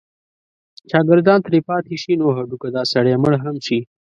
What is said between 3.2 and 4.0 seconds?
مړ هم شي.